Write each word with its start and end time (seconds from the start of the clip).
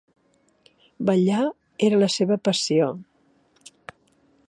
Ballar 1.09 1.45
era 1.89 2.01
la 2.05 2.11
seva 2.17 2.41
passió. 2.49 2.91